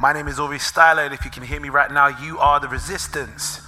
[0.00, 2.58] My name is Aurie Styla, and if you can hear me right now, you are
[2.58, 3.60] the resistance.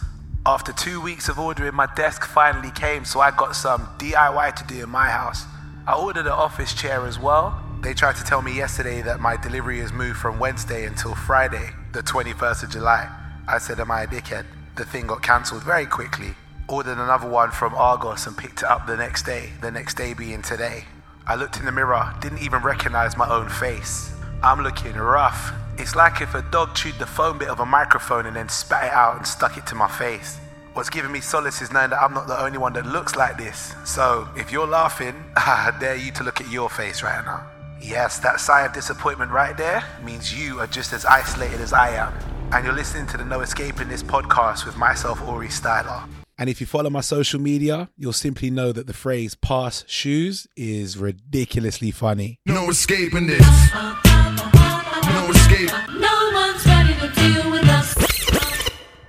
[0.47, 4.65] After two weeks of ordering, my desk finally came, so I got some DIY to
[4.65, 5.45] do in my house.
[5.87, 7.63] I ordered an office chair as well.
[7.83, 11.69] They tried to tell me yesterday that my delivery is moved from Wednesday until Friday,
[11.93, 13.15] the 21st of July.
[13.47, 14.47] I said, Am I a dickhead?
[14.77, 16.35] The thing got cancelled very quickly.
[16.67, 20.15] Ordered another one from Argos and picked it up the next day, the next day
[20.15, 20.85] being today.
[21.27, 24.15] I looked in the mirror, didn't even recognize my own face.
[24.43, 25.53] I'm looking rough.
[25.79, 28.87] It's like if a dog chewed the foam bit of a microphone and then spat
[28.87, 30.39] it out and stuck it to my face.
[30.75, 33.39] What's giving me solace is knowing that I'm not the only one that looks like
[33.39, 33.73] this.
[33.85, 37.47] So if you're laughing, I dare you to look at your face right now.
[37.81, 41.91] Yes, that sigh of disappointment right there means you are just as isolated as I
[41.91, 42.13] am.
[42.53, 46.09] And you're listening to the No Escaping This podcast with myself, Aurie Styla.
[46.37, 50.49] And if you follow my social media, you'll simply know that the phrase pass shoes
[50.57, 52.41] is ridiculously funny.
[52.47, 53.47] No escaping this.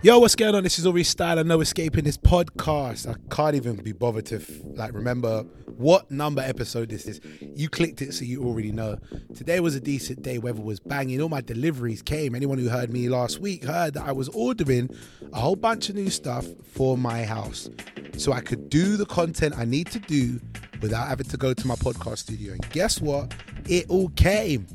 [0.03, 0.63] Yo, what's going on?
[0.63, 3.09] This is Aurie Styla, No Escaping This podcast.
[3.09, 4.41] I can't even be bothered to
[4.75, 5.44] like remember
[5.77, 7.22] what number episode this is.
[7.39, 8.97] You clicked it, so you already know.
[9.33, 10.39] Today was a decent day.
[10.39, 11.22] Weather was banging.
[11.22, 12.35] All my deliveries came.
[12.35, 14.89] Anyone who heard me last week heard that I was ordering
[15.31, 17.69] a whole bunch of new stuff for my house,
[18.17, 20.41] so I could do the content I need to do
[20.81, 22.52] without having to go to my podcast studio.
[22.52, 23.33] And guess what?
[23.69, 24.67] It all came.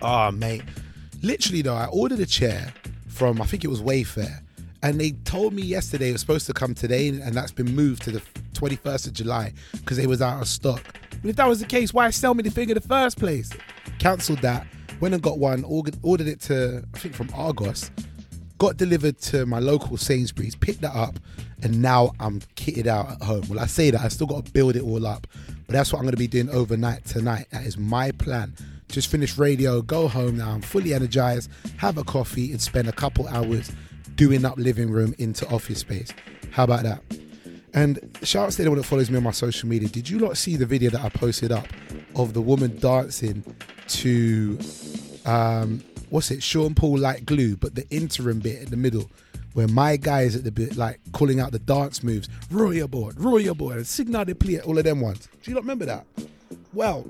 [0.00, 0.62] Oh, mate.
[1.22, 2.72] Literally, though, I ordered a chair
[3.08, 4.42] from, I think it was Wayfair,
[4.82, 8.02] and they told me yesterday it was supposed to come today, and that's been moved
[8.02, 10.84] to the 21st of July because they was out of stock.
[11.20, 13.50] But if that was the case, why sell me the thing in the first place?
[13.98, 14.68] Cancelled that,
[15.00, 17.90] went and got one, ordered it to, I think from Argos,
[18.58, 21.18] got delivered to my local Sainsbury's, picked that up,
[21.62, 23.42] and now I'm kitted out at home.
[23.48, 25.26] Well, I say that, I still got to build it all up,
[25.66, 27.48] but that's what I'm going to be doing overnight tonight.
[27.50, 28.54] That is my plan.
[28.88, 30.50] Just finish radio, go home now.
[30.50, 33.70] I'm fully energized, have a coffee, and spend a couple hours
[34.14, 36.12] doing up living room into office space.
[36.50, 37.02] How about that?
[37.74, 39.88] And shout out to anyone that follows me on my social media.
[39.88, 41.66] Did you lot see the video that I posted up
[42.16, 43.44] of the woman dancing
[43.88, 44.58] to
[45.26, 49.10] um what's it, Sean Paul like glue, but the interim bit in the middle
[49.52, 52.88] where my guy is at the bit like calling out the dance moves, roll your
[52.88, 53.40] board, roll
[53.84, 55.28] signal de plie, all of them ones.
[55.42, 56.06] Do you not remember that?
[56.72, 57.06] Well,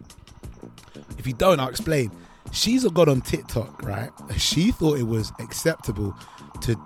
[1.19, 2.11] if you don't, I'll explain.
[2.53, 4.11] She's a god on TikTok, right?
[4.37, 6.17] She thought it was acceptable
[6.63, 6.77] to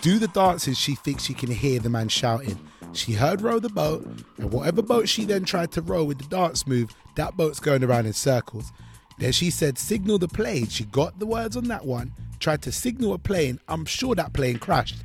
[0.00, 2.58] do the dances she thinks she can hear the man shouting.
[2.92, 4.04] She heard row the boat,
[4.38, 7.82] and whatever boat she then tried to row with the dance move, that boat's going
[7.82, 8.70] around in circles.
[9.18, 10.68] Then she said, signal the plane.
[10.68, 13.60] She got the words on that one, tried to signal a plane.
[13.68, 14.96] I'm sure that plane crashed.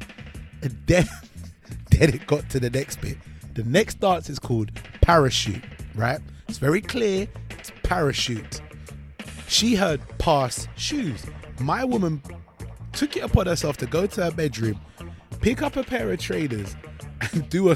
[0.61, 1.07] And then,
[1.91, 3.17] then it got to the next bit.
[3.53, 5.63] The next dance is called parachute,
[5.95, 6.19] right?
[6.47, 7.27] It's very clear.
[7.83, 8.61] Parachute.
[9.47, 11.25] She heard pass shoes.
[11.59, 12.21] My woman
[12.91, 14.79] took it upon herself to go to her bedroom,
[15.41, 16.75] pick up a pair of trainers,
[17.21, 17.75] and do a,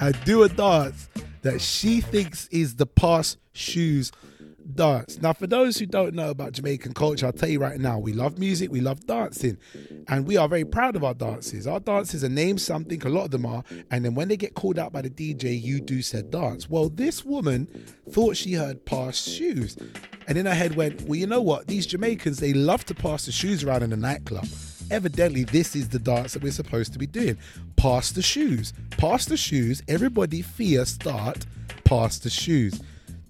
[0.00, 1.08] and do a dance
[1.42, 4.12] that she thinks is the pass shoes
[4.78, 5.20] dance.
[5.20, 8.12] Now, for those who don't know about Jamaican culture, I'll tell you right now, we
[8.12, 9.58] love music, we love dancing,
[10.06, 11.66] and we are very proud of our dances.
[11.66, 14.54] Our dances are named something, a lot of them are, and then when they get
[14.54, 16.70] called out by the DJ, you do said dance.
[16.70, 17.66] Well, this woman
[18.08, 19.76] thought she heard pass shoes,
[20.28, 21.66] and in her head went, Well, you know what?
[21.66, 24.46] These Jamaicans, they love to pass the shoes around in the nightclub.
[24.92, 27.36] Evidently, this is the dance that we're supposed to be doing.
[27.74, 28.72] Pass the shoes.
[28.90, 29.82] Pass the shoes.
[29.88, 31.46] Everybody fear start.
[31.84, 32.80] Pass the shoes.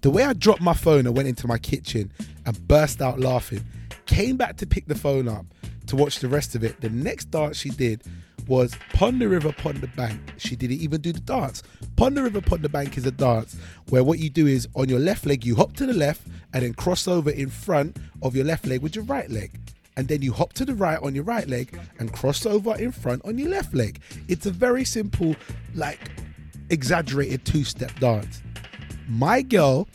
[0.01, 2.11] The way I dropped my phone and went into my kitchen
[2.45, 3.65] and burst out laughing,
[4.05, 5.45] came back to pick the phone up
[5.87, 6.79] to watch the rest of it.
[6.79, 8.03] The next dance she did
[8.47, 10.19] was Pond the River, Pond the Bank.
[10.37, 11.63] She didn't even do the dance.
[11.97, 13.57] Pond the River, Pond the Bank is a dance
[13.89, 16.63] where what you do is on your left leg, you hop to the left and
[16.63, 19.51] then cross over in front of your left leg with your right leg.
[19.97, 22.93] And then you hop to the right on your right leg and cross over in
[22.93, 23.99] front on your left leg.
[24.29, 25.35] It's a very simple,
[25.75, 25.99] like,
[26.69, 28.41] exaggerated two step dance
[29.09, 29.87] my girl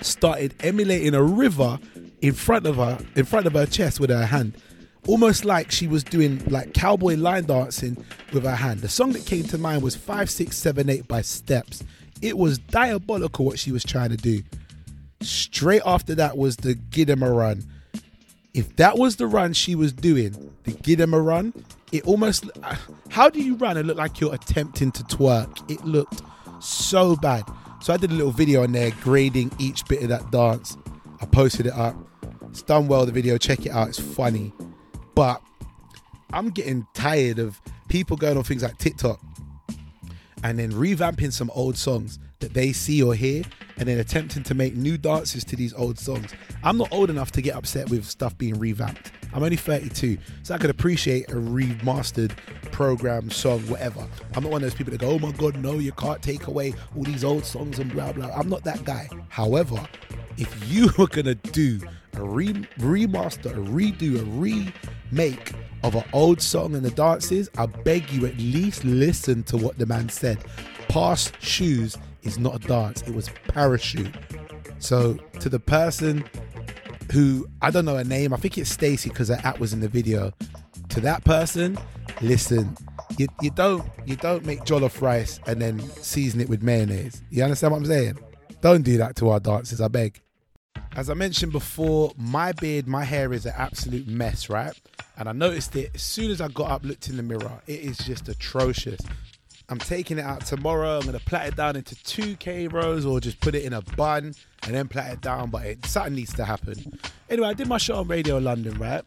[0.00, 1.78] started emulating a river
[2.20, 4.54] in front of her, in front of her chest with her hand,
[5.06, 7.96] almost like she was doing like cowboy line dancing
[8.32, 8.80] with her hand.
[8.80, 11.84] The song that came to mind was Five Six Seven Eight by Steps.
[12.20, 14.42] It was diabolical what she was trying to do.
[15.20, 17.64] Straight after that was the Give a Run.
[18.54, 21.52] If that was the run she was doing, the Give a Run,
[21.92, 22.48] it almost.
[22.62, 22.76] Uh,
[23.08, 25.70] how do you run and look like you're attempting to twerk?
[25.70, 26.22] It looked
[26.60, 27.44] so bad.
[27.80, 30.76] So I did a little video on there grading each bit of that dance.
[31.20, 31.96] I posted it up.
[32.50, 33.38] It's done well, the video.
[33.38, 33.88] Check it out.
[33.88, 34.52] It's funny.
[35.14, 35.42] But
[36.32, 39.20] I'm getting tired of people going on things like TikTok
[40.42, 43.42] and then revamping some old songs that they see or hear
[43.78, 46.32] and then attempting to make new dances to these old songs.
[46.62, 49.12] I'm not old enough to get upset with stuff being revamped.
[49.32, 52.32] I'm only 32, so I could appreciate a remastered
[52.72, 54.06] program, song, whatever.
[54.34, 56.46] I'm not one of those people that go, oh my God, no, you can't take
[56.46, 58.30] away all these old songs and blah, blah.
[58.34, 59.08] I'm not that guy.
[59.28, 59.76] However,
[60.36, 61.80] if you were gonna do
[62.14, 64.24] a re- remaster, a redo, a
[65.10, 65.52] remake
[65.82, 69.78] of an old song and the dances, I beg you at least listen to what
[69.78, 70.44] the man said.
[70.88, 74.14] Pass shoes is not a dance; it was parachute.
[74.78, 76.24] So to the person
[77.12, 79.80] who I don't know her name, I think it's Stacy because her app was in
[79.80, 80.32] the video.
[80.90, 81.78] To that person,
[82.22, 82.76] listen.
[83.16, 87.22] You, you don't you don't make jollof rice and then season it with mayonnaise.
[87.30, 88.18] You understand what I'm saying?
[88.60, 90.20] Don't do that to our dancers, I beg.
[90.96, 94.72] As I mentioned before, my beard, my hair is an absolute mess, right?
[95.16, 97.60] And I noticed it as soon as I got up, looked in the mirror.
[97.66, 99.00] It is just atrocious.
[99.70, 100.98] I'm taking it out tomorrow.
[100.98, 103.82] I'm gonna plait it down into two K rows or just put it in a
[103.82, 105.50] bun and then plait it down.
[105.50, 106.98] But it, something needs to happen.
[107.28, 109.02] Anyway, I did my show on Radio London, right?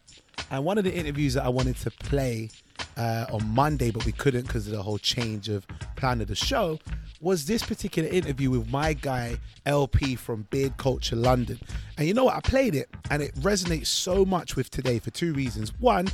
[0.52, 2.50] And one of the interviews that I wanted to play
[2.98, 5.66] uh, on Monday, but we couldn't because of the whole change of
[5.96, 6.80] plan of the show,
[7.22, 11.60] was this particular interview with my guy LP from Beard Culture London.
[11.98, 12.36] And you know what?
[12.36, 15.72] I played it and it resonates so much with today for two reasons.
[15.80, 16.08] One,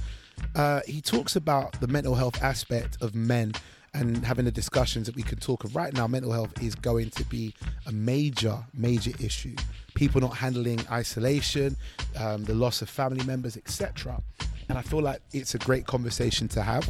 [0.55, 3.53] uh, he talks about the mental health aspect of men
[3.97, 5.75] and having the discussions that we can talk of.
[5.75, 7.53] Right now mental health is going to be
[7.85, 9.55] a major major issue.
[9.95, 11.75] People not handling isolation
[12.19, 14.21] um, the loss of family members etc
[14.69, 16.89] and i feel like it's a great conversation to have.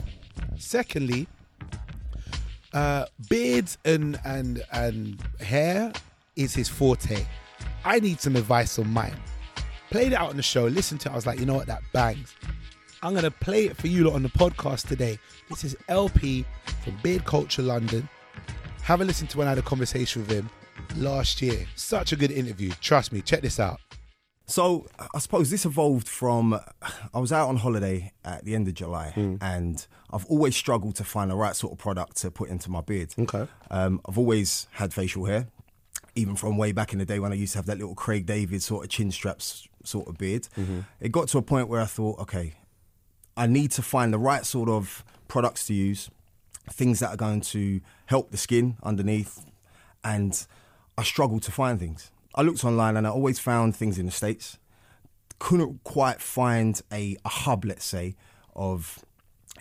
[0.58, 1.28] Secondly
[2.74, 5.92] uh, beards and and and hair
[6.36, 7.26] is his forte.
[7.86, 9.16] I need some advice on mine.
[9.90, 11.68] Played it out on the show listened to it i was like you know what
[11.68, 12.36] that bangs
[13.04, 15.20] I'm gonna play it for you lot on the podcast today.
[15.50, 16.46] This is LP
[16.84, 18.10] from Beard Culture London.
[18.82, 20.50] Have a listen to when I had a conversation with him
[20.96, 21.66] last year.
[21.76, 22.72] Such a good interview.
[22.82, 23.22] Trust me.
[23.22, 23.80] Check this out.
[24.48, 26.60] So I suppose this evolved from
[27.14, 31.04] I was out on holiday at the end of July, and I've always struggled to
[31.04, 33.14] find the right sort of product to put into my beard.
[33.20, 33.48] Okay.
[33.70, 35.48] Um, I've always had facial hair,
[36.16, 38.26] even from way back in the day when I used to have that little Craig
[38.26, 40.48] David sort of chin straps sort of beard.
[41.02, 42.54] It got to a point where I thought, okay,
[43.38, 46.10] I need to find the right sort of products to use,
[46.70, 49.46] things that are going to help the skin underneath,
[50.04, 50.46] and
[50.98, 52.12] I struggled to find things.
[52.36, 54.58] I looked online and I always found things in the States.
[55.40, 58.16] Couldn't quite find a, a hub, let's say,
[58.56, 59.06] of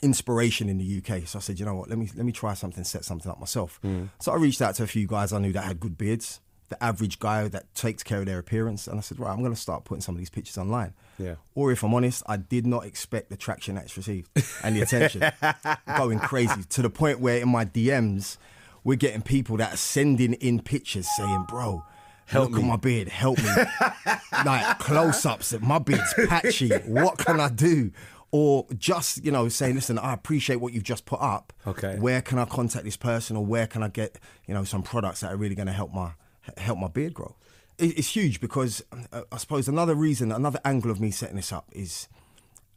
[0.02, 1.26] inspiration in the UK.
[1.26, 3.38] So I said, you know what, let me let me try something, set something up
[3.38, 3.78] myself.
[3.84, 4.08] Mm.
[4.20, 6.82] So I reached out to a few guys I knew that had good beards, the
[6.82, 9.60] average guy that takes care of their appearance, and I said, right, I'm going to
[9.60, 10.94] start putting some of these pictures online.
[11.18, 11.36] Yeah.
[11.54, 14.30] Or if I'm honest, I did not expect the traction that's received
[14.62, 15.22] and the attention.
[15.96, 18.36] Going crazy to the point where in my DMs,
[18.84, 21.84] we're getting people that are sending in pictures saying, bro,
[22.26, 23.50] help look at my beard, help me.
[24.44, 26.70] like close ups, my beard's patchy.
[26.86, 27.92] What can I do?
[28.32, 31.52] Or just, you know, saying, listen, I appreciate what you've just put up.
[31.66, 31.96] Okay.
[31.98, 35.20] Where can I contact this person or where can I get, you know, some products
[35.20, 36.12] that are really going to help my
[36.56, 37.36] help my beard grow?
[37.78, 38.82] It's huge because
[39.12, 42.08] uh, I suppose another reason, another angle of me setting this up is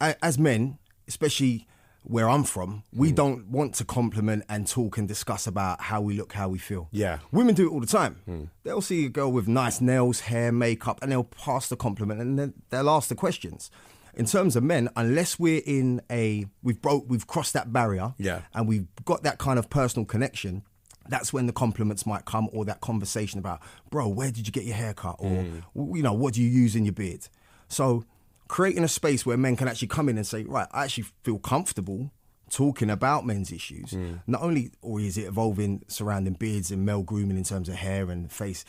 [0.00, 0.78] as men,
[1.08, 1.66] especially
[2.02, 2.98] where I'm from, Mm.
[2.98, 6.58] we don't want to compliment and talk and discuss about how we look, how we
[6.58, 6.88] feel.
[6.92, 7.16] Yeah.
[7.16, 7.20] Mm.
[7.32, 8.50] Women do it all the time.
[8.62, 12.38] They'll see a girl with nice nails, hair, makeup, and they'll pass the compliment and
[12.38, 13.70] then they'll ask the questions.
[14.14, 18.42] In terms of men, unless we're in a we've broke we've crossed that barrier Yeah.
[18.54, 20.62] and we've got that kind of personal connection,
[21.10, 24.64] that's when the compliments might come or that conversation about, bro, where did you get
[24.64, 25.16] your haircut?
[25.18, 27.28] Or, w- you know, what do you use in your beard?
[27.68, 28.04] So
[28.48, 31.38] creating a space where men can actually come in and say, right, I actually feel
[31.38, 32.10] comfortable
[32.48, 33.92] talking about men's issues.
[34.26, 38.10] Not only, or is it evolving surrounding beards and male grooming in terms of hair
[38.10, 38.64] and face,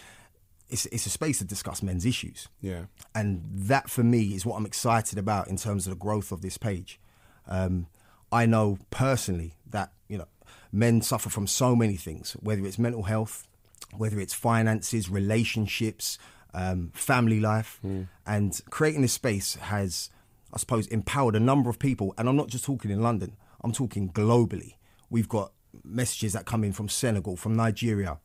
[0.70, 2.48] it's, it's a space to discuss men's issues.
[2.62, 2.86] Yeah.
[3.16, 6.42] And that for me is what I'm excited about in terms of the growth of
[6.42, 7.00] this page.
[7.48, 7.88] Um,
[8.32, 10.28] I know personally that, you know,
[10.72, 13.48] men suffer from so many things, whether it's mental health,
[13.96, 16.18] whether it's finances, relationships,
[16.54, 17.80] um, family life.
[18.26, 20.10] And creating this space has,
[20.54, 22.14] I suppose, empowered a number of people.
[22.18, 24.76] And I'm not just talking in London, I'm talking globally.
[25.10, 25.52] We've got
[25.84, 28.18] messages that come in from Senegal, from Nigeria,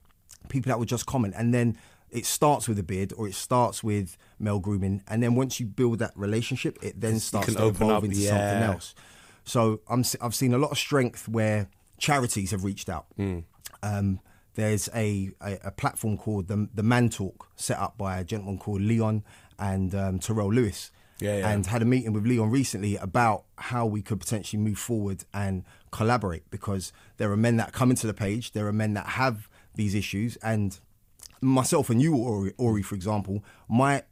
[0.48, 1.34] people that will just comment.
[1.36, 1.76] And then
[2.10, 5.02] it starts with a beard or it starts with male grooming.
[5.08, 8.18] And then once you build that relationship, it then starts to open evolve up, into
[8.18, 8.30] yeah.
[8.30, 8.94] something else.
[9.44, 11.68] So I'm, I've seen a lot of strength where
[11.98, 13.06] charities have reached out.
[13.16, 13.40] Hmm.
[13.82, 14.20] Um,
[14.54, 18.58] there's a, a, a platform called the, the Man Talk set up by a gentleman
[18.58, 19.22] called Leon
[19.58, 20.90] and um, Terrell Lewis.
[21.18, 21.48] Yeah, yeah.
[21.48, 25.64] And had a meeting with Leon recently about how we could potentially move forward and
[25.90, 29.48] collaborate because there are men that come into the page, there are men that have
[29.74, 30.78] these issues, and
[31.40, 34.04] myself and you, Aurie, Aurie, for example, might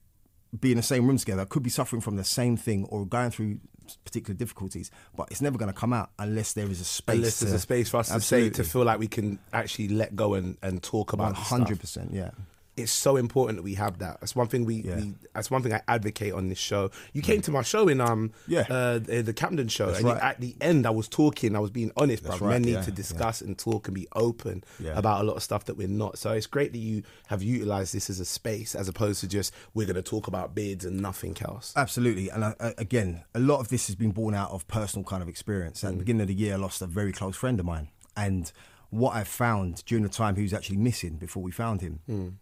[0.59, 3.31] be in the same room together, could be suffering from the same thing or going
[3.31, 3.59] through
[4.05, 7.17] particular difficulties, but it's never going to come out unless there is a space.
[7.17, 9.89] Unless there's to- a space for us to say to feel like we can actually
[9.89, 12.31] let go and, and talk about One hundred percent, yeah.
[12.77, 14.21] It's so important that we have that.
[14.21, 14.97] That's one thing we, Yeah.
[14.97, 16.91] we that's one thing I advocate on this show.
[17.13, 17.25] You mm.
[17.25, 18.65] came to my show in um Yeah.
[18.69, 20.21] uh, the the Camden show, That's and right.
[20.23, 22.33] at the end I was talking, I was being honest, bro.
[22.39, 22.97] right, Men need yeah, to yeah.
[22.97, 24.99] discuss and talk and be open Yeah.
[24.99, 26.19] about a lot of stuff that we're not.
[26.19, 29.53] So it's great that you have utilized this as a space as opposed to just
[29.75, 31.73] we're going to talk about beards and nothing else.
[31.77, 35.05] Absolutely, and I, I- again, a lot of this has been born out of personal
[35.05, 35.85] kind of experience.
[35.85, 35.99] At the mm.
[36.01, 38.51] beginning of the year, I lost a very close friend of mine, and
[38.91, 42.35] what I found during the time he was actually missing before we found him, mm.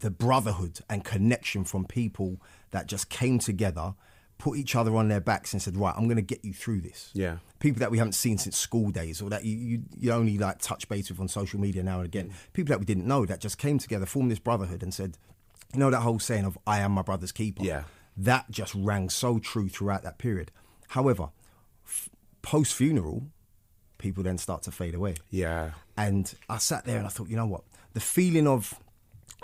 [0.00, 3.94] The brotherhood and connection from people that just came together,
[4.38, 6.80] put each other on their backs, and said, "Right, I'm going to get you through
[6.82, 7.38] this." Yeah.
[7.60, 10.58] people that we haven't seen since school days, or that you you, you only like
[10.60, 12.28] touch base with on social media now and again.
[12.28, 12.52] Mm.
[12.52, 15.16] People that we didn't know that just came together, formed this brotherhood, and said,
[15.72, 17.84] "You know that whole saying of I am my brother's keeper." Yeah.
[18.16, 20.52] that just rang so true throughout that period.
[20.88, 21.30] However,
[21.84, 22.08] f-
[22.42, 23.26] post funeral,
[23.98, 25.14] people then start to fade away.
[25.30, 25.72] Yeah.
[25.96, 27.64] And I sat there and I thought, you know what?
[27.94, 28.74] The feeling of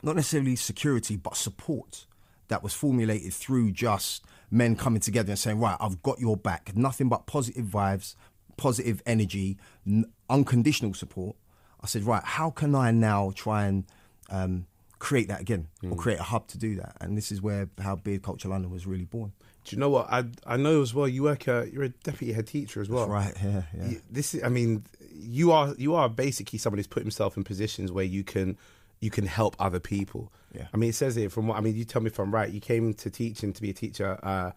[0.03, 2.07] not necessarily security, but support
[2.49, 6.73] that was formulated through just men coming together and saying, right, I've got your back.
[6.75, 8.15] Nothing but positive vibes,
[8.57, 9.57] positive energy,
[9.87, 11.37] n- unconditional support.
[11.81, 13.85] I said, right, how can I now try and
[14.31, 14.67] um,
[14.99, 16.97] create that again or create a hub to do that?
[17.01, 19.33] And this is where how Beard Culture London was really born.
[19.65, 21.07] Do you know what I I know as well?
[21.07, 23.07] You work a you're a deputy head teacher as well.
[23.07, 23.89] right, yeah, yeah.
[23.91, 27.45] You- This is I mean you are you are basically somebody who's put himself in
[27.45, 28.57] positions where you can
[29.01, 30.33] you can help other people.
[30.55, 30.67] Yeah.
[30.73, 32.51] I mean it says here from what I mean you tell me if I'm right.
[32.51, 34.51] You came to teaching to be a teacher uh,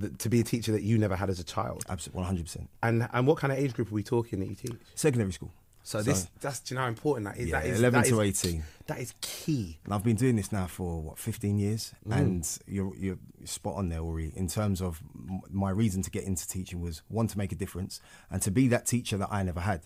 [0.00, 1.84] th- to be a teacher that you never had as a child.
[1.88, 2.66] Absolutely, 100%.
[2.82, 4.74] And and what kind of age group are we talking that you teach?
[4.94, 5.52] Secondary school.
[5.84, 7.48] So, this that's do you know how important that is.
[7.48, 8.62] Yeah, that is 11 that to is- 18.
[8.86, 9.78] That is key.
[9.84, 13.88] And I've been doing this now for what 15 years, and you're you're spot on
[13.88, 14.32] there, Aurie.
[14.36, 15.02] In terms of
[15.50, 18.00] my reason to get into teaching was one to make a difference,
[18.30, 19.82] and to be that teacher that I never had.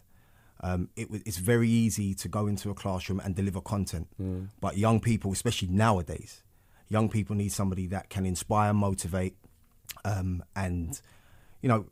[0.60, 4.08] Um, it, it's very easy to go into a classroom and deliver content,
[4.60, 6.42] but young people, especially nowadays,
[6.88, 9.36] young people need somebody that can inspire, motivate,
[10.04, 11.00] um, and
[11.62, 11.86] you know,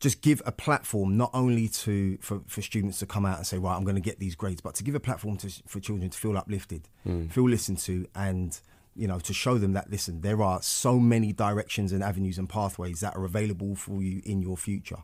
[0.00, 3.58] just give a platform not only to for, for students to come out and say,
[3.58, 6.08] right, I'm going to get these grades, but to give a platform to, for children
[6.10, 6.88] to feel uplifted,
[7.30, 8.58] feel listened to, and
[8.94, 12.48] you know, to show them that listen, there are so many directions and avenues and
[12.48, 15.02] pathways that are available for you in your future.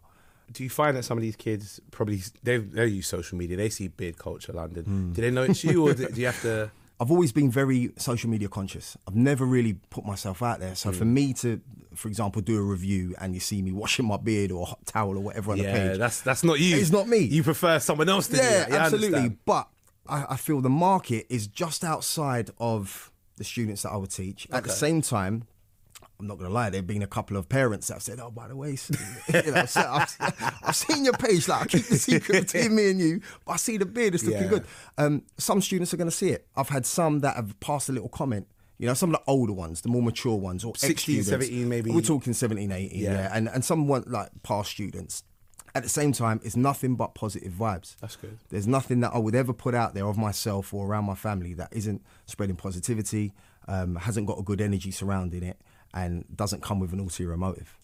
[0.52, 3.56] Do you find that some of these kids probably they they use social media?
[3.56, 4.84] They see beard culture London.
[4.84, 5.12] Hmm.
[5.12, 6.70] Do they know it's you, or do do you have to?
[7.00, 8.96] I've always been very social media conscious.
[9.08, 10.76] I've never really put myself out there.
[10.76, 11.60] So for me to,
[11.94, 14.86] for example, do a review and you see me washing my beard or a hot
[14.86, 16.76] towel or whatever on the page, Yeah, that's that's not you.
[16.76, 17.18] It's not me.
[17.18, 18.70] You prefer someone else to do yeah, that.
[18.70, 19.36] Yeah, absolutely.
[19.44, 19.68] But
[20.08, 24.46] I, I feel the market is just outside of the students that I would teach.
[24.52, 25.48] At the same time,
[26.20, 28.20] I'm not going to lie, there have been a couple of parents that have said,
[28.20, 28.70] "Oh, by the way,
[29.34, 30.16] you know, so I've,
[30.62, 31.48] I've seen your page.
[31.48, 34.14] Like, I keep the secret between me and you, but I see the beard.
[34.14, 34.48] It's looking Yeah.
[34.48, 34.64] good."
[34.96, 36.46] Um, some students are going to see it.
[36.56, 38.46] I've had some that have passed a little comment.
[38.78, 41.90] You know, some of the older ones, the more mature ones, or 16, 17 maybe.
[41.90, 43.12] We're talking 17, 18, yeah.
[43.12, 43.30] Yeah.
[43.32, 45.22] And, and some want like past students.
[45.76, 47.96] At the same time, it's nothing but positive vibes.
[48.00, 48.38] That's good.
[48.48, 51.54] There's nothing that I would ever put out there of myself or around my family
[51.54, 53.32] that isn't spreading positivity,
[53.66, 55.60] um, hasn't got a good energy surrounding it,
[55.94, 57.78] and doesn't come with an ulterior motive.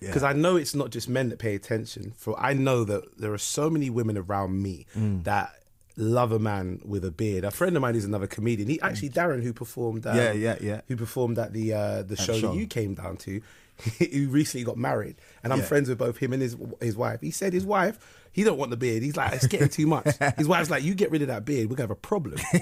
[0.00, 2.14] because I know it's not just men that pay attention.
[2.16, 5.24] For I know that there are so many women around me Mm.
[5.24, 5.52] that
[5.96, 7.44] love a man with a beard.
[7.44, 8.66] A friend of mine is another comedian.
[8.70, 10.80] He actually Darren, who performed, um, Yeah, yeah, yeah.
[10.88, 12.52] who performed at the uh, the show, show.
[12.52, 13.42] that you came down to.
[14.12, 15.64] Who recently got married, and I'm Yeah.
[15.64, 17.20] friends with both him and his his wife.
[17.22, 17.98] He said his wife,
[18.32, 19.02] he don't want the beard.
[19.02, 20.06] He's like, it's getting too much.
[20.36, 22.38] His wife's like, you get rid of that beard, we're gonna have a problem.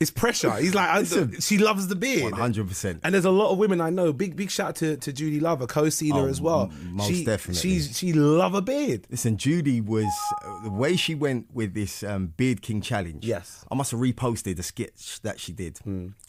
[0.00, 0.52] it's pressure.
[0.56, 1.04] He's like, I,
[1.40, 2.34] she loves the beard.
[2.34, 3.00] 100%.
[3.02, 4.12] And there's a lot of women I know.
[4.12, 6.70] Big big shout out to, to Judi Love, a co-seen her Oh, as well.
[6.90, 7.60] most she, definitely.
[7.60, 9.06] She's she love a beard.
[9.10, 10.06] Listen, Judi was
[10.64, 13.24] the way she went with this um, Beard King challenge.
[13.24, 13.64] Yes.
[13.70, 15.78] I must have reposted the sketch that she did,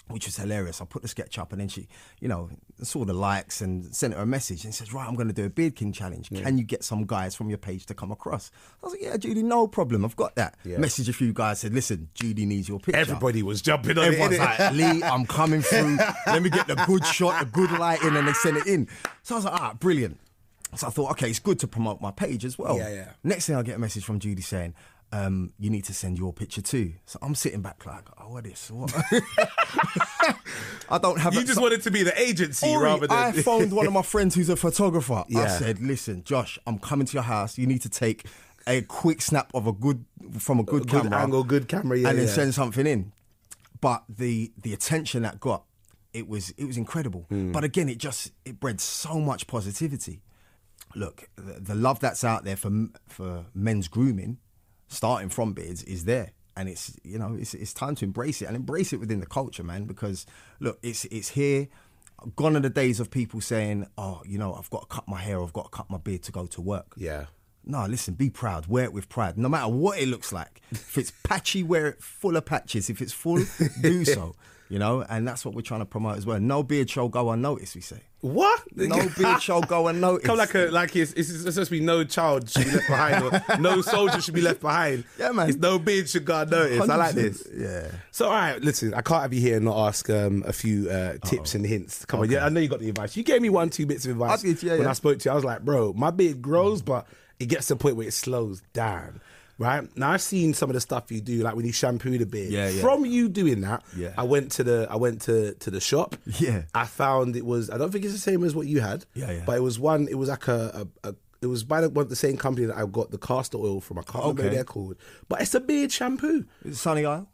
[0.10, 0.82] which was hilarious.
[0.82, 1.88] I put the sketch up and then she,
[2.20, 2.50] you know,
[2.82, 5.46] saw the likes and sent her a message and says, "Right, I'm going to do
[5.46, 6.30] a Beard King challenge.
[6.30, 8.51] Can you get some guys from your page to come across?"
[8.84, 10.04] I was like, "Yeah, Judi, no problem.
[10.04, 10.78] I've got that." Yeah.
[10.78, 14.36] Message a few guys said, "Listen, Judi needs your picture." Everybody was jumping on Everyone's
[14.36, 14.39] it.
[14.39, 15.98] like, Lee, I'm coming through.
[16.28, 18.88] Let me get the good shot, the good lighting, and they send it in.
[19.24, 20.20] So I was like, ah, brilliant.
[20.75, 22.78] So I thought, okay, it's good to promote my page as well.
[22.78, 23.10] Yeah, yeah.
[23.24, 24.75] Next thing I get a message from Judi saying,
[25.12, 26.94] um, you need to send your picture too.
[27.06, 28.94] So I'm sitting back like, oh, what is what?
[30.89, 31.34] I don't have.
[31.34, 33.18] you a- just so- wanted to be the agency Aurie, rather than.
[33.18, 35.24] I phoned one of my friends who's a photographer.
[35.36, 37.58] I said, "Listen, Josh, I'm coming to your house.
[37.58, 38.25] You need to take
[38.68, 40.06] a quick snap of a good
[40.38, 42.34] from a good, good camera, angle, good camera, yeah, and then yeah.
[42.34, 43.12] send something in."
[43.82, 45.63] but the the attention that got
[46.13, 47.25] it was it was incredible.
[47.30, 47.51] Hmm.
[47.51, 50.22] But again, it just it bred so much positivity.
[50.96, 54.38] Look, the, the love that's out there for for men's grooming,
[54.89, 58.46] starting from beards, is there, and it's you know it's it's time to embrace it
[58.46, 59.86] and embrace it within the culture, man.
[59.86, 60.25] Because
[60.60, 61.67] look, it's it's here.
[62.36, 65.22] Gone are the days of people saying, "Oh, you know, I've got to cut my
[65.22, 67.27] hair, I've got to cut my beard to go to work." Yeah.
[67.65, 68.67] No, listen, be proud.
[68.67, 69.38] Wear it with pride.
[69.38, 70.62] No matter what it looks like.
[70.72, 72.89] If it's patchy, wear it full of patches.
[72.89, 73.43] If it's full,
[73.81, 74.36] do so.
[74.70, 76.40] You know, and that's what we're trying to promote as well.
[76.40, 78.02] No beard shall go unnoticed, we say.
[78.22, 78.62] What?
[78.76, 80.28] No beard shall go unnoticed.
[80.28, 82.88] Come like a like it's, it's, it's supposed to be no child should be left
[82.88, 85.06] behind or no soldier should be left behind.
[85.18, 85.50] Yeah, man.
[85.50, 86.88] It's no beard should go unnoticed.
[86.90, 87.48] I like this.
[87.54, 87.92] Yeah.
[88.12, 90.90] So all right, listen, I can't have you here and not ask um, a few
[90.90, 92.06] uh, tips and hints.
[92.06, 93.18] Come on, yeah, I know you got the advice.
[93.18, 94.90] You gave me one, two bits of advice I did, yeah, when yeah.
[94.90, 95.32] I spoke to you.
[95.32, 97.08] I was like, bro, my beard grows, but
[97.40, 99.20] it gets to the point where it slows down.
[99.60, 102.25] Right now, I've seen some of the stuff you do, like when you shampoo the
[102.25, 102.50] beard.
[102.51, 102.82] Yeah, yeah.
[102.82, 104.13] From you doing that, Yeah.
[104.18, 106.16] I went to the I went to to the shop.
[106.39, 106.63] Yeah.
[106.74, 107.70] I found it was.
[107.70, 109.06] I don't think it's the same as what you had.
[109.13, 109.44] Yeah, yeah.
[109.46, 110.08] But it was one.
[110.10, 110.88] It was like a.
[111.04, 113.58] a, a it was by the, one, the same company that I got the castor
[113.60, 113.98] oil from.
[114.00, 114.98] I can't remember they're called,
[115.30, 116.44] but it's a beard shampoo.
[116.66, 117.30] Is it Sunny Isle?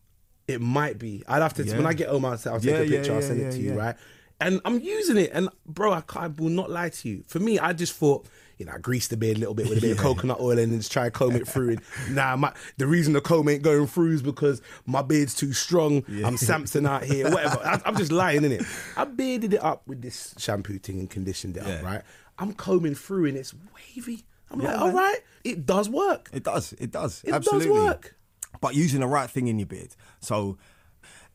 [0.48, 1.24] It might be.
[1.27, 1.77] I'd have to Yeah.
[1.77, 2.24] when I get home.
[2.25, 3.15] I'll, I'll take Yeah, a yeah, picture.
[3.15, 3.75] I'll send yeah, it to you, yeah.
[3.75, 3.96] right?
[4.39, 7.24] And I'm using it, and bro, I, can't, I will not lie to you.
[7.27, 8.27] For me, I just thought,
[8.58, 10.58] you know, I greased the beard a little bit with a bit of coconut oil
[10.60, 11.70] and then just try and comb it through.
[11.70, 11.82] And
[12.15, 16.04] nah, my, the reason the comb ain't going through is because my beard's too strong.
[16.24, 17.60] I'm Samson out here, whatever.
[17.65, 18.63] I, I'm just lying in it.
[18.98, 22.01] I bearded it up with this shampoo thing and conditioned it up, right?
[22.38, 24.25] I'm combing through and it's wavy.
[24.51, 26.30] I'm Yeah, like, all right, it does work.
[26.34, 26.74] It does.
[26.74, 27.24] It does.
[27.24, 28.15] It does work.
[28.62, 29.96] But using the right thing in your beard.
[30.22, 30.58] So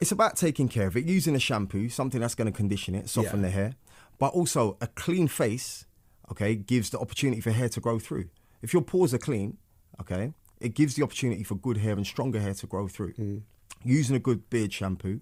[0.01, 1.05] it's about taking care of it.
[1.05, 3.47] Using a shampoo, something that's going to condition it, soften Yeah.
[3.47, 3.75] the hair.
[4.19, 5.87] But also a clean face,
[6.31, 8.29] okay, gives the opportunity for hair to grow through.
[8.63, 9.59] If your pores are clean,
[10.01, 13.15] okay, it gives the opportunity for good hair and stronger hair to grow through.
[13.15, 13.43] Mm.
[13.83, 15.21] Using a good beard shampoo,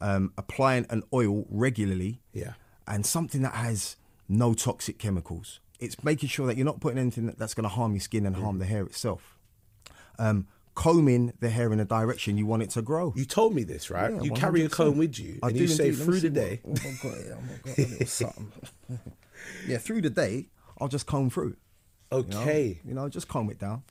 [0.00, 2.54] um, applying an oil regularly, Yeah.
[2.88, 3.96] and something that has
[4.28, 5.60] no toxic chemicals.
[5.78, 8.36] It's making sure that you're not putting anything that's going to harm your skin and
[8.36, 9.38] harm the hair itself.
[10.18, 10.46] Um,
[10.80, 13.12] combing the hair in a direction you want it to grow.
[13.14, 14.10] You told me this, right?
[14.14, 16.02] Yeah, you carry a comb with you, I and do you say indeed.
[16.04, 16.60] Through the day.
[16.64, 17.36] Oh, what, what got here.
[17.76, 18.52] Got a little something.
[19.68, 20.48] yeah, through the day,
[20.80, 21.56] I'll just comb through.
[22.12, 22.40] you know?
[22.40, 22.80] Okay.
[22.84, 23.82] You know, just comb it down.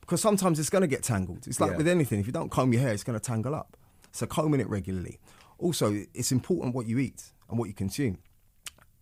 [0.00, 1.46] Because sometimes it's going to get tangled.
[1.46, 1.76] It's like Yeah.
[1.76, 2.20] with anything.
[2.20, 3.76] If you don't comb your hair, it's going to tangle up.
[4.12, 5.18] So combing it regularly.
[5.58, 8.16] Also, it's important what you eat and what you consume.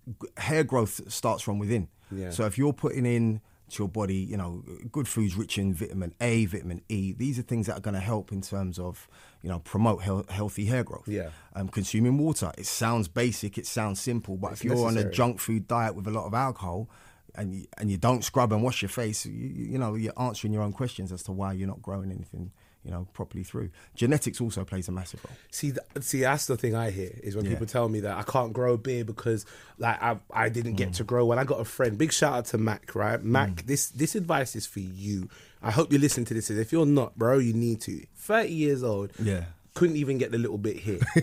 [0.08, 1.86] G- Hair growth starts from within.
[2.10, 2.30] Yeah.
[2.30, 6.14] So if you're putting in to your body, you know, good foods rich in vitamin
[6.20, 9.08] A, vitamin E, these are things that are going to help in terms of,
[9.42, 11.08] you know, promote heal- healthy hair growth.
[11.08, 11.30] Yeah.
[11.54, 12.52] Um, consuming water.
[12.56, 13.58] It sounds basic.
[13.58, 16.26] It sounds simple, but It's if you're on a junk food diet with a lot
[16.26, 16.88] of alcohol,
[17.34, 20.52] and you, and you don't scrub and wash your face, you you know you're answering
[20.52, 22.50] your own questions as to why you're not growing anything,
[22.86, 23.68] you know, properly through.
[23.96, 25.36] Genetics also plays a massive role.
[25.50, 27.50] See, th- see, that's the thing I hear is when Yeah.
[27.50, 29.44] people tell me that I can't grow a beard because
[29.78, 31.38] like I, I didn't get to grow one.
[31.38, 31.98] I got a friend.
[31.98, 33.20] Big shout out to Mac, right?
[33.22, 35.28] Mac, this this advice is for you.
[35.62, 36.48] I hope you listen to this.
[36.48, 38.06] If you're not, bro, you need to.
[38.14, 39.10] Thirty years old.
[39.18, 39.44] Yeah.
[39.74, 41.00] Couldn't even get the little bit here.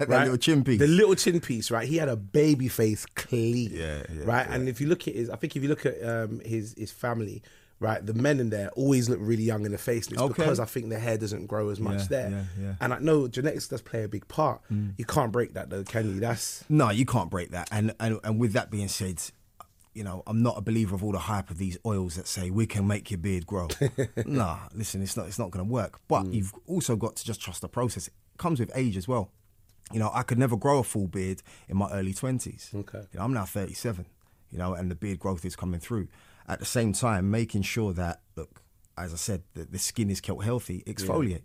[0.00, 0.78] That little chin piece.
[0.78, 1.86] The little chin piece, right?
[1.86, 3.70] He had a baby face clean.
[3.72, 4.46] Yeah, yeah, Right?
[4.48, 6.90] And if you look at his I think if you look at um his his
[6.90, 7.42] family,
[7.80, 10.06] right, the men in there always look really young in the face.
[10.06, 10.34] And it's Okay.
[10.42, 12.30] because I think the hair doesn't grow as much Yeah, there.
[12.30, 12.74] yeah, yeah.
[12.80, 14.60] And I know genetics does play a big part.
[14.72, 14.94] Mm.
[14.98, 16.20] You can't break that though, can you?
[16.20, 17.68] That's No, you can't break that.
[17.70, 19.22] And, and and with that being said,
[19.94, 22.50] you know, I'm not a believer of all the hype of these oils that say
[22.50, 23.68] we can make your beard grow.
[24.26, 26.00] nah, listen, it's not it's not going to work.
[26.08, 26.34] But Mm.
[26.34, 28.06] you've also got to just trust the process.
[28.08, 29.30] It comes with age as well.
[29.92, 32.74] You know, I could never grow a full beard in my early 20s.
[32.74, 32.98] Okay.
[33.12, 34.04] You know, I'm now 37,
[34.50, 36.08] you know, and the beard growth is coming through.
[36.48, 38.62] At the same time, making sure that, look,
[38.96, 41.42] as I said, the, the skin is kept healthy, exfoliate.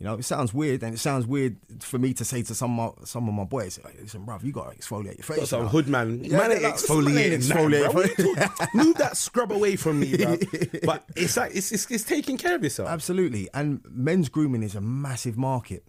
[0.00, 2.80] You know, it sounds weird, and it sounds weird for me to say to some
[2.80, 5.66] of my, some of my boys, "Listen, bruv, you got to exfoliate your face." some
[5.66, 6.24] hood man.
[6.24, 7.42] Yeah, man ain't like, some exfoliating.
[7.42, 10.38] Exfoliate, Move that scrub away from me, bro.
[10.84, 12.88] But it's like it's, it's it's taking care of yourself.
[12.88, 13.50] Absolutely.
[13.52, 15.84] And men's grooming is a massive market.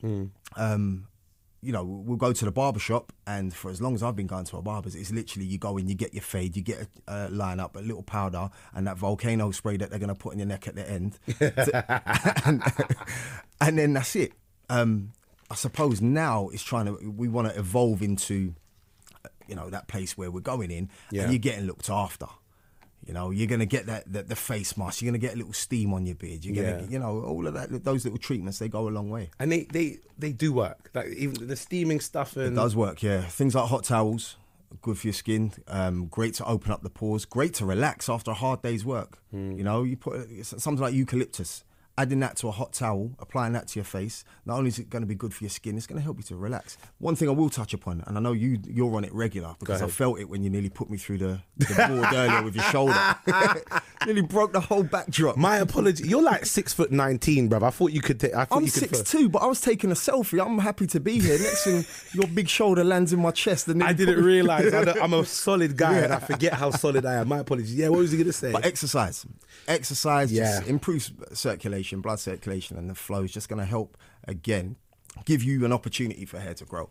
[0.57, 1.07] Um,
[1.63, 4.27] you know, we'll go to the barber shop, and for as long as I've been
[4.27, 6.87] going to a barber's, it's literally you go in, you get your fade, you get
[7.07, 10.15] a uh, line up, a little powder, and that volcano spray that they're going to
[10.15, 11.19] put in your neck at the end.
[12.45, 12.63] and,
[13.61, 14.33] and then that's it.
[14.69, 15.11] Um,
[15.49, 18.55] I suppose now it's trying to, we want to evolve into,
[19.47, 21.23] you know, that place where we're going in, Yeah.
[21.23, 22.27] and you're getting looked after.
[23.05, 25.01] You know, you're gonna get that the, the face mask.
[25.01, 26.45] You're gonna get a little steam on your beard.
[26.45, 26.89] You're gonna, Yeah.
[26.89, 27.83] you know, all of that.
[27.83, 29.31] Those little treatments they go a long way.
[29.39, 30.91] and they, they they do work.
[30.93, 33.21] Like even the steaming stuff and It does work, yeah.
[33.21, 34.37] Things like hot towels,
[34.81, 35.51] good for your skin.
[35.67, 37.25] Um, great to open up the pores.
[37.25, 39.17] Great to relax after a hard day's work.
[39.31, 39.53] Hmm.
[39.53, 41.63] You know, you put something like eucalyptus
[41.97, 44.89] adding that to a hot towel, applying that to your face, not only is it
[44.89, 46.77] going to be good for your skin, it's going to help you to relax.
[46.99, 49.81] One thing I will touch upon, and I know you you're on it regular because
[49.81, 52.65] I felt it when you nearly put me through the, the board earlier with your
[52.65, 53.15] shoulder.
[54.05, 55.37] nearly broke the whole backdrop.
[55.37, 56.07] My apology.
[56.07, 57.63] You're like six foot nineteen, bruv.
[57.63, 58.19] I thought you could.
[58.19, 58.33] take.
[58.33, 58.95] I thought I'm you could.
[58.95, 60.43] six two, but I was taking a selfie.
[60.45, 61.37] I'm happy to be here.
[61.39, 65.13] Next thing, your big shoulder lands in my chest, and I didn't realize I I'm
[65.13, 67.27] a solid guy and I forget how solid I am.
[67.27, 67.75] My apologies.
[67.75, 68.51] Yeah, what was he gonna say?
[68.51, 69.25] But exercise,
[69.67, 70.69] exercise just Yeah.
[70.69, 74.75] improves circulation, blood circulation, and the flow is just going to help again
[75.25, 76.89] give you an opportunity for hair to grow.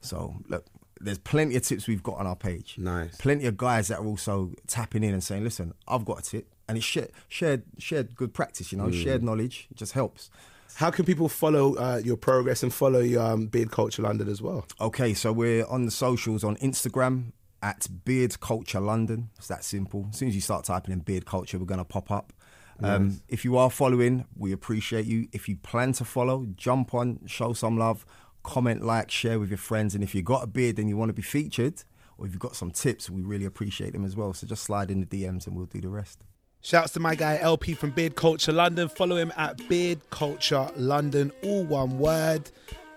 [0.00, 0.66] So look,
[1.00, 2.76] there's plenty of tips we've got on our page.
[2.78, 3.16] Nice.
[3.16, 6.48] Plenty of guys that are also tapping in and saying, "Listen, I've got a tip,"
[6.68, 8.72] and it's shared, shared, shared good practice.
[8.72, 9.02] You know, Mm.
[9.02, 10.30] shared knowledge it just helps.
[10.76, 14.42] How can people follow uh, your progress and follow your um, Beard Culture London as
[14.42, 14.66] well?
[14.80, 17.32] Okay, so we're on the socials on Instagram
[17.62, 19.30] at Beard Culture London.
[19.38, 20.08] It's that simple.
[20.10, 22.32] As soon as you start typing in Beard Culture, we're going to pop up.
[22.82, 25.28] Um, if you are following, we appreciate you.
[25.32, 28.04] If you plan to follow, jump on, show some love,
[28.46, 29.94] comment, like, share with your friends.
[29.94, 31.82] And if you've got a beard and you want to be featured,
[32.16, 34.32] or if you've got some tips, we really appreciate them as well.
[34.32, 36.24] So just slide in the DMs and we'll do the rest.
[36.62, 38.88] Shouts to my guy LP from Beard Culture London.
[38.88, 42.50] Follow him at Beard Culture London, all one word.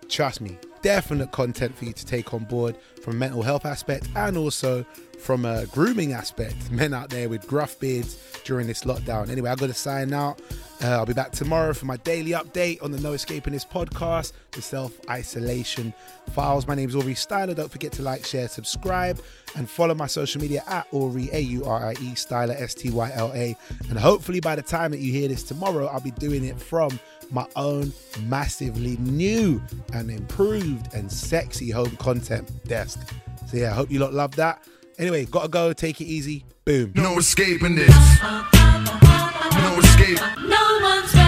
[0.08, 4.08] Trust me, definite content for you to take on board from a mental health aspect
[4.16, 4.86] and also
[5.20, 6.72] from a grooming aspect.
[6.72, 9.30] Men out there with gruff beards during this lockdown.
[9.30, 10.42] Anyway, I've got to sign out.
[10.82, 14.32] Uh, I'll be back tomorrow for my daily update on the No Escaping This podcast,
[14.52, 15.94] the self isolation
[16.32, 16.68] files.
[16.68, 17.54] My name is Aurie Styla.
[17.54, 19.22] Don't forget to like, share, subscribe,
[19.58, 22.92] and follow my social media at Aurie, A U R I E, Styla, S T
[22.92, 23.58] Y L A.
[23.90, 26.98] And hopefully, by the time that you hear this tomorrow, I'll be doing it from
[27.32, 29.62] my own massively new
[29.94, 33.00] and improved and sexy home content desk.
[33.48, 34.64] So, yeah, I hope you lot love that.
[34.98, 35.74] Anyway, gotta go.
[35.74, 36.46] Take it easy.
[36.66, 36.92] Boom.
[36.96, 38.22] No escaping this.
[38.22, 40.20] No escape.
[40.46, 41.19] No